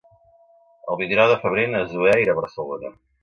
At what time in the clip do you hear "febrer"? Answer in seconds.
1.45-1.67